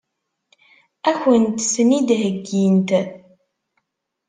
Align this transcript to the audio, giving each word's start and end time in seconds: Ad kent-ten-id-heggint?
Ad 1.09 1.15
kent-ten-id-heggint? 1.21 2.89